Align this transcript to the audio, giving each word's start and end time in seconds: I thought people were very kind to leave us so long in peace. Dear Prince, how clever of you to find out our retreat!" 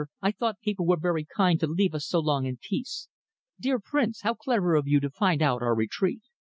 I 0.19 0.31
thought 0.31 0.61
people 0.61 0.87
were 0.87 0.97
very 0.99 1.23
kind 1.25 1.59
to 1.59 1.67
leave 1.67 1.93
us 1.93 2.07
so 2.07 2.19
long 2.21 2.47
in 2.47 2.57
peace. 2.59 3.07
Dear 3.59 3.77
Prince, 3.77 4.21
how 4.21 4.33
clever 4.33 4.73
of 4.73 4.87
you 4.87 4.99
to 4.99 5.11
find 5.11 5.43
out 5.43 5.61
our 5.61 5.75
retreat!" 5.75 6.23